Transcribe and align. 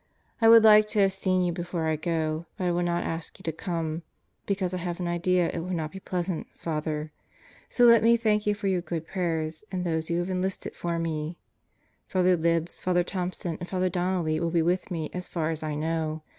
I 0.41 0.49
would 0.49 0.63
like 0.63 0.87
to 0.87 0.99
have 1.01 1.13
seen 1.13 1.43
you 1.43 1.51
before 1.51 1.85
I 1.87 1.95
go, 1.95 2.47
but 2.57 2.63
I 2.65 2.71
will 2.71 2.81
not 2.81 3.03
ask 3.03 3.37
you 3.37 3.43
to 3.43 3.51
come; 3.51 4.01
because 4.47 4.73
I 4.73 4.77
have 4.77 4.99
an 4.99 5.07
idea 5.07 5.51
it 5.53 5.59
will 5.59 5.75
not 5.75 5.91
be 5.91 5.99
pleasant, 5.99 6.47
Father. 6.57 7.11
So 7.69 7.85
let 7.85 8.01
me 8.01 8.17
thank 8.17 8.47
you 8.47 8.55
for 8.55 8.65
your 8.65 8.81
good 8.81 9.05
prayers 9.05 9.63
and 9.71 9.85
those 9.85 10.09
you 10.09 10.17
have 10.17 10.31
enlisted 10.31 10.73
for 10.75 10.97
me.... 10.97 11.37
Father 12.07 12.35
Libs, 12.35 12.81
Father 12.81 13.03
Thompson, 13.03 13.57
and 13.59 13.69
Father 13.69 13.89
Donnelly 13.89 14.39
will 14.39 14.49
be 14.49 14.63
with 14.63 14.89
me 14.89 15.11
as 15.13 15.27
far 15.27 15.51
as 15.51 15.61
I 15.61 15.75
know. 15.75 16.23